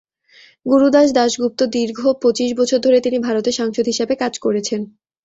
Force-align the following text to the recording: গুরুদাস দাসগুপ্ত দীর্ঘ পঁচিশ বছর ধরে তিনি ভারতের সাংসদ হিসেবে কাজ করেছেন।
গুরুদাস 0.65 1.09
দাসগুপ্ত 1.17 1.59
দীর্ঘ 1.75 1.99
পঁচিশ 2.21 2.49
বছর 2.59 2.79
ধরে 2.85 2.97
তিনি 3.05 3.17
ভারতের 3.19 3.57
সাংসদ 3.59 3.85
হিসেবে 3.87 4.13
কাজ 4.21 4.33
করেছেন। 4.45 4.81